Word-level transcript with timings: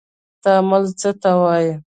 تعامل 0.43 0.83
څه 0.99 1.09
ته 1.21 1.31
وايي. 1.41 1.71